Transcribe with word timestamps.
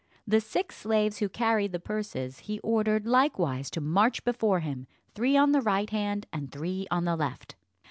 The 0.25 0.41
six 0.41 0.77
slaves 0.77 1.19
who 1.19 1.29
carried 1.29 1.73
the 1.73 1.79
purses 1.79 2.39
he 2.39 2.57
ordered 2.61 3.05
likewise 3.05 3.69
to 3.69 3.81
march 3.81 4.23
before 4.23 4.61
him, 4.61 4.87
three 5.13 5.37
on 5.37 5.51
the 5.51 5.61
right 5.61 5.91
hand 5.91 6.25
and 6.33 6.51
three 6.51 6.87
on 6.89 7.05
the 7.05 7.15
left. 7.15 7.55